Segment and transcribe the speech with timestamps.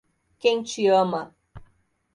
[0.39, 1.23] Quem te ama